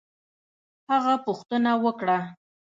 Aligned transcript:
هغه 0.91 1.13
پوښتنه 1.25 1.71
وکړه 1.85 2.17